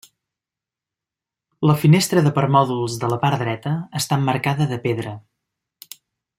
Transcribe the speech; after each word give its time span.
La 1.71 1.75
finestra 1.81 2.23
de 2.29 2.33
permòdols 2.39 2.97
de 3.03 3.11
la 3.13 3.21
part 3.27 3.45
dreta 3.45 3.77
està 4.03 4.21
emmarcada 4.23 4.71
de 4.75 4.83
pedra. 4.89 5.15